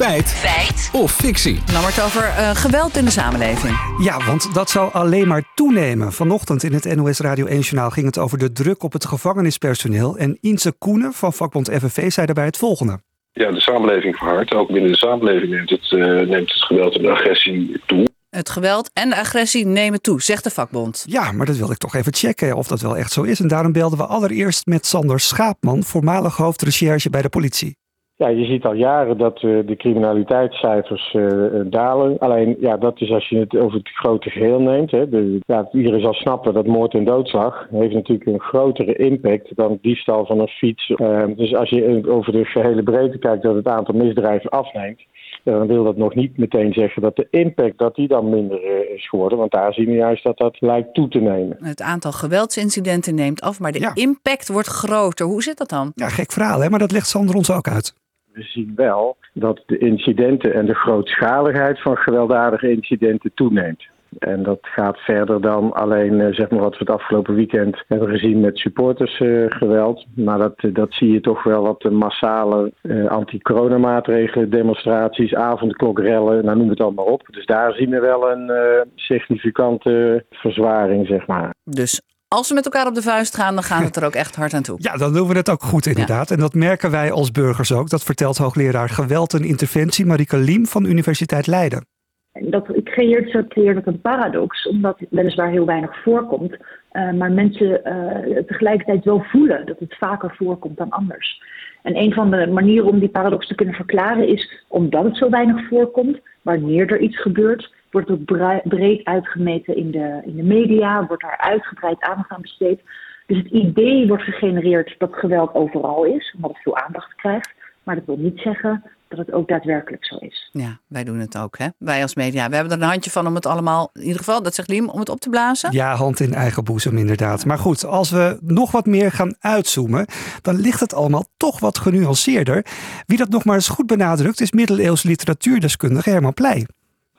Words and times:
Feit. 0.00 0.28
Feit. 0.28 0.90
Of 0.92 1.12
fictie. 1.12 1.58
Dan 1.64 1.80
wordt 1.80 1.96
het 1.96 2.04
over 2.04 2.22
uh, 2.22 2.50
geweld 2.50 2.96
in 2.96 3.04
de 3.04 3.10
samenleving. 3.10 3.74
Ja, 4.02 4.24
want 4.26 4.54
dat 4.54 4.70
zou 4.70 4.92
alleen 4.92 5.28
maar 5.28 5.52
toenemen. 5.54 6.12
Vanochtend 6.12 6.62
in 6.62 6.72
het 6.72 6.94
NOS 6.96 7.20
Radio 7.20 7.46
1 7.46 7.60
Journaal 7.60 7.90
ging 7.90 8.06
het 8.06 8.18
over 8.18 8.38
de 8.38 8.52
druk 8.52 8.82
op 8.82 8.92
het 8.92 9.04
gevangenispersoneel. 9.04 10.16
En 10.16 10.38
Inse 10.40 10.72
Koenen 10.72 11.12
van 11.12 11.32
vakbond 11.32 11.68
FNV 11.68 12.12
zei 12.12 12.26
daarbij 12.26 12.44
het 12.44 12.56
volgende. 12.56 13.00
Ja, 13.32 13.50
de 13.50 13.60
samenleving 13.60 14.16
verhardt. 14.16 14.54
Ook 14.54 14.72
binnen 14.72 14.90
de 14.90 14.96
samenleving 14.96 15.52
neemt 15.52 15.70
het, 15.70 15.90
uh, 15.90 16.28
neemt 16.28 16.52
het 16.52 16.62
geweld 16.62 16.96
en 16.96 17.02
de 17.02 17.10
agressie 17.10 17.80
toe. 17.86 18.06
Het 18.30 18.50
geweld 18.50 18.90
en 18.92 19.08
de 19.08 19.16
agressie 19.16 19.66
nemen 19.66 20.00
toe, 20.00 20.22
zegt 20.22 20.44
de 20.44 20.50
vakbond. 20.50 21.04
Ja, 21.06 21.32
maar 21.32 21.46
dat 21.46 21.56
wil 21.56 21.70
ik 21.70 21.78
toch 21.78 21.94
even 21.94 22.14
checken 22.14 22.56
of 22.56 22.66
dat 22.66 22.80
wel 22.80 22.96
echt 22.96 23.12
zo 23.12 23.22
is. 23.22 23.40
En 23.40 23.48
daarom 23.48 23.72
belden 23.72 23.98
we 23.98 24.06
allereerst 24.06 24.66
met 24.66 24.86
Sander 24.86 25.20
Schaapman, 25.20 25.82
voormalig 25.82 26.36
hoofdrecherche 26.36 27.10
bij 27.10 27.22
de 27.22 27.28
politie. 27.28 27.78
Ja, 28.20 28.28
je 28.28 28.44
ziet 28.44 28.64
al 28.64 28.74
jaren 28.74 29.18
dat 29.18 29.42
uh, 29.42 29.66
de 29.66 29.76
criminaliteitscijfers 29.76 31.14
uh, 31.14 31.60
dalen. 31.64 32.18
Alleen, 32.18 32.56
ja, 32.60 32.76
dat 32.76 33.00
is 33.00 33.10
als 33.10 33.28
je 33.28 33.38
het 33.38 33.56
over 33.56 33.78
het 33.78 33.88
grote 33.88 34.30
geheel 34.30 34.60
neemt. 34.60 34.90
Hè. 34.90 35.08
De, 35.08 35.38
ja, 35.46 35.68
iedereen 35.72 36.00
zal 36.00 36.14
snappen 36.14 36.54
dat 36.54 36.66
moord 36.66 36.94
en 36.94 37.04
doodslag 37.04 37.66
heeft 37.70 37.94
natuurlijk 37.94 38.30
een 38.30 38.40
grotere 38.40 38.96
impact 38.96 39.56
dan 39.56 39.78
diefstal 39.82 40.26
van 40.26 40.40
een 40.40 40.48
fiets. 40.48 40.88
Uh, 40.88 41.24
dus 41.36 41.54
als 41.54 41.70
je 41.70 42.02
over 42.08 42.32
de 42.32 42.44
gehele 42.44 42.82
breedte 42.82 43.18
kijkt 43.18 43.42
dat 43.42 43.54
het 43.54 43.66
aantal 43.66 43.94
misdrijven 43.94 44.50
afneemt, 44.50 45.02
dan 45.44 45.66
wil 45.66 45.84
dat 45.84 45.96
nog 45.96 46.14
niet 46.14 46.38
meteen 46.38 46.72
zeggen 46.72 47.02
dat 47.02 47.16
de 47.16 47.26
impact 47.30 47.78
dat 47.78 47.94
die 47.94 48.08
dan 48.08 48.30
minder 48.30 48.90
is 48.94 49.08
geworden. 49.08 49.38
Want 49.38 49.50
daar 49.50 49.72
zien 49.72 49.86
we 49.86 49.94
juist 49.94 50.24
dat 50.24 50.38
dat 50.38 50.60
lijkt 50.60 50.94
toe 50.94 51.08
te 51.08 51.20
nemen. 51.20 51.56
Het 51.60 51.82
aantal 51.82 52.12
geweldsincidenten 52.12 53.14
neemt 53.14 53.40
af, 53.40 53.60
maar 53.60 53.72
de 53.72 53.80
ja. 53.80 53.94
impact 53.94 54.48
wordt 54.48 54.68
groter. 54.68 55.26
Hoe 55.26 55.42
zit 55.42 55.58
dat 55.58 55.68
dan? 55.68 55.92
Ja, 55.94 56.08
gek 56.08 56.32
verhaal, 56.32 56.60
hè? 56.60 56.68
maar 56.68 56.78
dat 56.78 56.92
legt 56.92 57.06
Sander 57.06 57.34
ons 57.34 57.50
ook 57.50 57.68
uit 57.68 57.98
we 58.40 58.46
zien 58.46 58.72
wel 58.76 59.16
dat 59.32 59.62
de 59.66 59.78
incidenten 59.78 60.54
en 60.54 60.66
de 60.66 60.74
grootschaligheid 60.74 61.80
van 61.80 61.96
gewelddadige 61.96 62.70
incidenten 62.70 63.30
toeneemt. 63.34 63.84
En 64.18 64.42
dat 64.42 64.58
gaat 64.60 64.98
verder 64.98 65.40
dan 65.40 65.72
alleen 65.72 66.34
zeg 66.34 66.50
maar 66.50 66.60
wat 66.60 66.72
we 66.72 66.78
het 66.78 66.90
afgelopen 66.90 67.34
weekend 67.34 67.82
hebben 67.86 68.08
gezien 68.08 68.40
met 68.40 68.58
supportersgeweld. 68.58 70.06
Maar 70.14 70.38
dat, 70.38 70.54
dat 70.72 70.92
zie 70.92 71.12
je 71.12 71.20
toch 71.20 71.42
wel 71.42 71.62
wat 71.62 71.80
de 71.80 71.90
massale 71.90 72.72
uh, 72.82 73.06
anti-coronamaatregelen, 73.06 74.50
demonstraties, 74.50 75.34
avondklokrellen, 75.34 76.44
nou 76.44 76.58
noem 76.58 76.68
het 76.68 76.80
allemaal 76.80 77.04
op. 77.04 77.26
Dus 77.30 77.46
daar 77.46 77.72
zien 77.72 77.90
we 77.90 78.00
wel 78.00 78.30
een 78.30 78.50
significante 78.94 80.24
verzwaring, 80.30 81.06
zeg 81.06 81.26
maar. 81.26 81.54
Dus 81.64 82.00
als 82.34 82.48
we 82.48 82.54
met 82.54 82.64
elkaar 82.64 82.86
op 82.86 82.94
de 82.94 83.02
vuist 83.02 83.34
gaan, 83.34 83.54
dan 83.54 83.62
gaat 83.62 83.84
het 83.84 83.96
er 83.96 84.04
ook 84.04 84.14
echt 84.14 84.36
hard 84.36 84.54
aan 84.54 84.62
toe. 84.62 84.76
Ja, 84.80 84.96
dan 84.96 85.12
doen 85.12 85.28
we 85.28 85.36
het 85.36 85.50
ook 85.50 85.62
goed 85.62 85.86
inderdaad. 85.86 86.28
Ja. 86.28 86.34
En 86.34 86.40
dat 86.40 86.54
merken 86.54 86.90
wij 86.90 87.12
als 87.12 87.30
burgers 87.30 87.72
ook. 87.72 87.90
Dat 87.90 88.04
vertelt 88.04 88.38
hoogleraar 88.38 88.88
geweld 88.88 89.34
en 89.34 89.44
interventie 89.44 90.06
Marike 90.06 90.36
Liem 90.36 90.66
van 90.66 90.82
de 90.82 90.88
Universiteit 90.88 91.46
Leiden. 91.46 91.86
Dat 92.32 92.66
creëert, 92.84 93.30
zo 93.30 93.44
creëert 93.48 93.74
dat 93.74 93.86
een 93.86 94.00
paradox, 94.00 94.68
omdat 94.68 94.98
het 94.98 95.08
weliswaar 95.10 95.50
heel 95.50 95.66
weinig 95.66 96.02
voorkomt. 96.02 96.56
Uh, 96.92 97.12
maar 97.12 97.32
mensen 97.32 97.80
uh, 97.84 98.36
tegelijkertijd 98.46 99.04
wel 99.04 99.24
voelen 99.30 99.66
dat 99.66 99.78
het 99.78 99.96
vaker 99.98 100.34
voorkomt 100.36 100.76
dan 100.76 100.90
anders. 100.90 101.42
En 101.82 101.96
een 101.96 102.12
van 102.12 102.30
de 102.30 102.46
manieren 102.46 102.88
om 102.88 102.98
die 102.98 103.08
paradox 103.08 103.46
te 103.46 103.54
kunnen 103.54 103.74
verklaren 103.74 104.28
is 104.28 104.64
omdat 104.68 105.04
het 105.04 105.16
zo 105.16 105.30
weinig 105.30 105.68
voorkomt, 105.68 106.18
wanneer 106.42 106.92
er 106.92 107.00
iets 107.00 107.20
gebeurt, 107.20 107.72
wordt 107.90 108.08
het 108.08 108.24
breed 108.68 109.04
uitgemeten 109.04 109.76
in 109.76 109.90
de, 109.90 110.22
in 110.24 110.36
de 110.36 110.42
media, 110.42 111.06
wordt 111.06 111.22
daar 111.22 111.38
uitgebreid 111.38 112.00
aandacht 112.00 112.30
aan 112.30 112.40
besteed. 112.40 112.80
Dus 113.26 113.38
het 113.38 113.52
idee 113.52 114.06
wordt 114.06 114.22
gegenereerd 114.22 114.94
dat 114.98 115.14
geweld 115.14 115.54
overal 115.54 116.04
is, 116.04 116.34
omdat 116.34 116.50
het 116.50 116.62
veel 116.62 116.76
aandacht 116.76 117.14
krijgt. 117.14 117.50
Maar 117.82 117.94
dat 117.94 118.04
wil 118.04 118.16
niet 118.16 118.40
zeggen 118.40 118.82
dat 119.08 119.18
het 119.18 119.32
ook 119.32 119.48
daadwerkelijk 119.48 120.04
zo 120.04 120.16
is. 120.16 120.48
Ja, 120.52 120.78
wij 120.86 121.04
doen 121.04 121.18
het 121.18 121.38
ook, 121.38 121.58
hè? 121.58 121.66
Wij 121.78 122.02
als 122.02 122.14
media. 122.14 122.48
We 122.48 122.54
hebben 122.54 122.72
er 122.72 122.82
een 122.82 122.88
handje 122.88 123.10
van 123.10 123.26
om 123.26 123.34
het 123.34 123.46
allemaal, 123.46 123.90
in 123.92 124.00
ieder 124.00 124.18
geval, 124.18 124.42
dat 124.42 124.54
zegt 124.54 124.68
Liem, 124.68 124.88
om 124.88 124.98
het 124.98 125.08
op 125.08 125.20
te 125.20 125.28
blazen. 125.28 125.72
Ja, 125.72 125.94
hand 125.94 126.20
in 126.20 126.34
eigen 126.34 126.64
boezem, 126.64 126.96
inderdaad. 126.96 127.44
Maar 127.46 127.58
goed, 127.58 127.84
als 127.84 128.10
we 128.10 128.38
nog 128.40 128.70
wat 128.70 128.86
meer 128.86 129.12
gaan 129.12 129.34
uitzoomen, 129.40 130.06
dan 130.42 130.60
ligt 130.60 130.80
het 130.80 130.94
allemaal 130.94 131.24
toch 131.36 131.60
wat 131.60 131.78
genuanceerder. 131.78 132.64
Wie 133.06 133.18
dat 133.18 133.28
nog 133.28 133.44
maar 133.44 133.54
eens 133.54 133.68
goed 133.68 133.86
benadrukt, 133.86 134.40
is 134.40 134.52
middeleeuws 134.52 135.02
literatuurdeskundige 135.02 136.10
Herman 136.10 136.34
Pleij. 136.34 136.66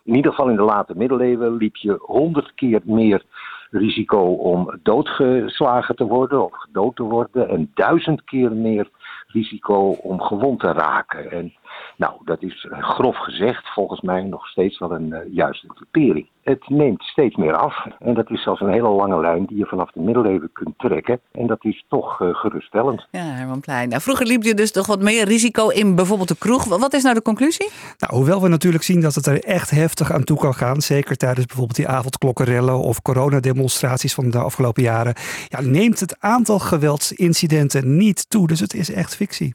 In 0.03 0.15
ieder 0.15 0.31
geval 0.31 0.49
in 0.49 0.55
de 0.55 0.61
late 0.61 0.93
middeleeuwen 0.95 1.55
liep 1.55 1.75
je 1.75 1.97
honderd 2.01 2.53
keer 2.55 2.81
meer 2.83 3.23
risico 3.69 4.33
om 4.33 4.79
doodgeslagen 4.83 5.95
te 5.95 6.03
worden 6.03 6.43
of 6.43 6.53
gedood 6.53 6.95
te 6.95 7.03
worden 7.03 7.49
en 7.49 7.71
duizend 7.73 8.23
keer 8.23 8.51
meer 8.51 8.89
risico 9.27 9.89
om 9.89 10.21
gewond 10.21 10.59
te 10.59 10.71
raken. 10.71 11.31
En 11.31 11.53
nou, 11.97 12.13
dat 12.25 12.43
is 12.43 12.67
grof 12.69 13.17
gezegd 13.17 13.73
volgens 13.73 14.01
mij 14.01 14.23
nog 14.23 14.47
steeds 14.47 14.79
wel 14.79 14.91
een 14.91 15.07
uh, 15.07 15.19
juiste 15.31 15.67
typering. 15.91 16.27
Het 16.43 16.69
neemt 16.69 17.03
steeds 17.03 17.35
meer 17.35 17.53
af 17.53 17.85
en 17.99 18.13
dat 18.13 18.29
is 18.29 18.43
zelfs 18.43 18.61
een 18.61 18.71
hele 18.71 18.89
lange 18.89 19.19
lijn 19.19 19.45
die 19.45 19.57
je 19.57 19.65
vanaf 19.65 19.91
de 19.91 19.99
middeleeuwen 19.99 20.49
kunt 20.53 20.79
trekken. 20.79 21.19
En 21.31 21.47
dat 21.47 21.65
is 21.65 21.85
toch 21.87 22.21
uh, 22.21 22.35
geruststellend. 22.35 23.07
Ja, 23.11 23.23
Herman 23.23 23.59
Plein. 23.59 23.89
Nou, 23.89 24.01
vroeger 24.01 24.25
liep 24.25 24.43
je 24.43 24.53
dus 24.53 24.71
toch 24.71 24.87
wat 24.87 25.01
meer 25.01 25.25
risico 25.25 25.67
in 25.67 25.95
bijvoorbeeld 25.95 26.27
de 26.27 26.37
kroeg. 26.37 26.65
Wat 26.65 26.93
is 26.93 27.03
nou 27.03 27.15
de 27.15 27.21
conclusie? 27.21 27.69
Nou, 27.97 28.15
hoewel 28.15 28.41
we 28.41 28.47
natuurlijk 28.47 28.83
zien 28.83 29.01
dat 29.01 29.15
het 29.15 29.25
er 29.25 29.43
echt 29.43 29.69
heftig 29.69 30.11
aan 30.11 30.23
toe 30.23 30.37
kan 30.37 30.53
gaan, 30.53 30.81
zeker 30.81 31.17
tijdens 31.17 31.45
bijvoorbeeld 31.45 31.77
die 31.77 31.87
avondklokkenrellen 31.87 32.79
of 32.79 33.01
coronademonstraties 33.01 34.13
van 34.13 34.29
de 34.29 34.39
afgelopen 34.39 34.83
jaren, 34.83 35.13
ja, 35.47 35.61
neemt 35.61 35.99
het 35.99 36.15
aantal 36.19 36.59
geweldsincidenten 36.59 37.97
niet 37.97 38.29
toe. 38.29 38.47
Dus 38.47 38.59
het 38.59 38.73
is 38.73 38.91
echt 38.91 39.15
fictie. 39.15 39.53